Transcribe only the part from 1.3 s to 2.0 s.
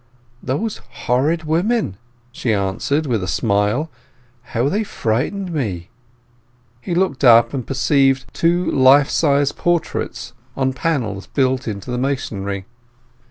women!"